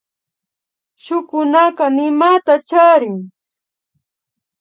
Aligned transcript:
Shukunaka 1.03 1.85
nimata 1.95 2.55
charin 2.69 3.15